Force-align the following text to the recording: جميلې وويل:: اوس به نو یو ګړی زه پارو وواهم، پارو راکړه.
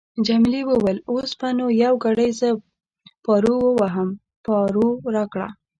جميلې 0.27 0.61
وويل:: 0.69 0.97
اوس 1.11 1.31
به 1.39 1.47
نو 1.57 1.65
یو 1.83 1.93
ګړی 2.03 2.29
زه 2.39 2.49
پارو 3.23 3.55
وواهم، 3.65 4.09
پارو 4.45 4.87
راکړه. 5.15 5.47